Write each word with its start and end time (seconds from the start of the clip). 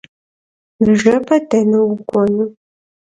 Nışhebe 0.83 1.37
dene 1.49 1.77
vuk'uenu? 1.87 2.45